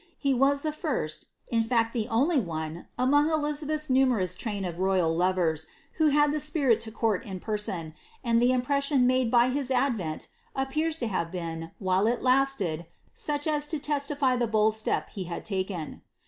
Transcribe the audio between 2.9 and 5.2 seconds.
among Elizabeth's numerous tnin of royal